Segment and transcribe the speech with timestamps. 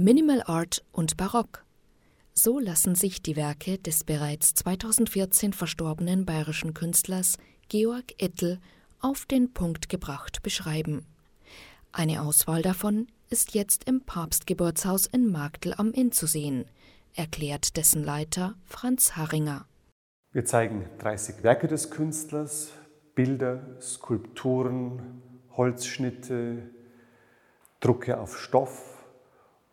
[0.00, 1.64] Minimal Art und Barock.
[2.32, 7.36] So lassen sich die Werke des bereits 2014 verstorbenen bayerischen Künstlers
[7.68, 8.60] Georg Ettel
[9.00, 11.04] auf den Punkt gebracht beschreiben.
[11.90, 16.66] Eine Auswahl davon ist jetzt im Papstgeburtshaus in Magdel am Inn zu sehen,
[17.16, 19.66] erklärt dessen Leiter Franz Harringer.
[20.30, 22.70] Wir zeigen 30 Werke des Künstlers,
[23.16, 25.22] Bilder, Skulpturen,
[25.56, 26.70] Holzschnitte,
[27.80, 28.97] Drucke auf Stoff,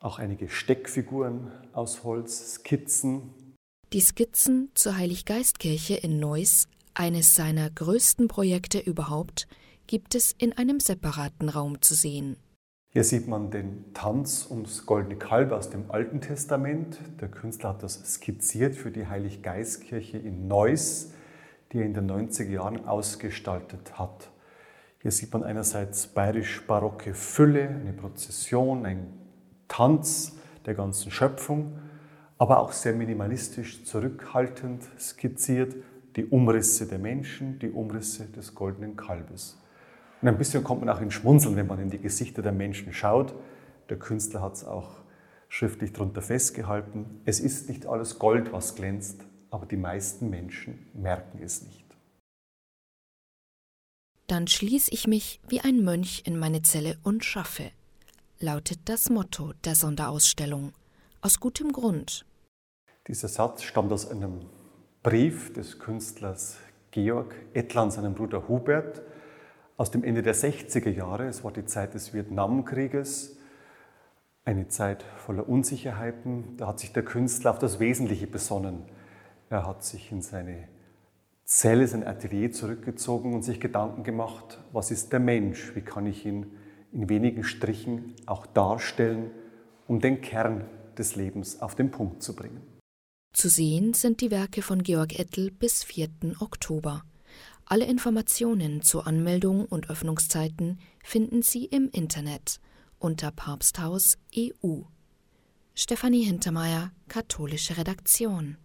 [0.00, 3.54] auch einige Steckfiguren aus Holz, Skizzen.
[3.92, 9.48] Die Skizzen zur Heiliggeistkirche in Neuss, eines seiner größten Projekte überhaupt,
[9.86, 12.36] gibt es in einem separaten Raum zu sehen.
[12.90, 16.98] Hier sieht man den Tanz ums goldene Kalb aus dem Alten Testament.
[17.20, 21.12] Der Künstler hat das skizziert für die Heiliggeistkirche in Neuss,
[21.72, 24.30] die er in den 90er Jahren ausgestaltet hat.
[25.00, 29.17] Hier sieht man einerseits bayerisch-barocke Fülle, eine Prozession, ein
[29.68, 30.36] Tanz
[30.66, 31.78] der ganzen Schöpfung,
[32.38, 35.76] aber auch sehr minimalistisch zurückhaltend skizziert
[36.16, 39.58] die Umrisse der Menschen, die Umrisse des goldenen Kalbes.
[40.20, 42.92] Und ein bisschen kommt man auch in Schmunzeln, wenn man in die Gesichter der Menschen
[42.92, 43.34] schaut.
[43.88, 44.96] Der Künstler hat es auch
[45.48, 47.20] schriftlich darunter festgehalten.
[47.24, 51.84] Es ist nicht alles Gold, was glänzt, aber die meisten Menschen merken es nicht.
[54.26, 57.70] Dann schließe ich mich wie ein Mönch in meine Zelle und schaffe
[58.40, 60.72] lautet das Motto der Sonderausstellung.
[61.20, 62.24] Aus gutem Grund.
[63.08, 64.46] Dieser Satz stammt aus einem
[65.02, 66.56] Brief des Künstlers
[66.92, 69.02] Georg Ettler an seinen Bruder Hubert
[69.76, 71.26] aus dem Ende der 60er Jahre.
[71.26, 73.36] Es war die Zeit des Vietnamkrieges,
[74.44, 76.56] eine Zeit voller Unsicherheiten.
[76.56, 78.84] Da hat sich der Künstler auf das Wesentliche besonnen.
[79.50, 80.68] Er hat sich in seine
[81.44, 86.24] Zelle, sein Atelier zurückgezogen und sich Gedanken gemacht, was ist der Mensch, wie kann ich
[86.24, 86.52] ihn
[86.92, 89.30] in wenigen Strichen auch darstellen,
[89.86, 90.64] um den Kern
[90.96, 92.60] des Lebens auf den Punkt zu bringen.
[93.32, 96.08] Zu sehen sind die Werke von Georg Ettel bis 4.
[96.40, 97.04] Oktober.
[97.66, 102.60] Alle Informationen zur Anmeldung und Öffnungszeiten finden Sie im Internet
[102.98, 104.80] unter Papsthaus EU.
[105.74, 108.56] Stefanie Hintermeier, katholische Redaktion.